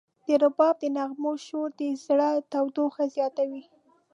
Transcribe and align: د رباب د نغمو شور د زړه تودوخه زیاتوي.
د 0.25 0.27
رباب 0.43 0.75
د 0.81 0.83
نغمو 0.97 1.31
شور 1.45 1.69
د 1.79 1.81
زړه 2.05 2.29
تودوخه 2.51 3.03
زیاتوي. 3.15 3.63